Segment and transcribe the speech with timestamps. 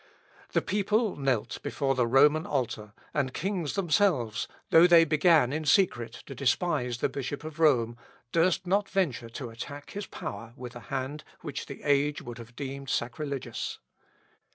[0.53, 6.23] The people knelt before the Roman altar, and kings themselves, though they began in secret
[6.25, 7.97] to despise the Bishop of Rome,
[8.31, 12.55] durst not venture to attack his power with a hand which the age would have
[12.55, 13.77] deemed sacrilegious.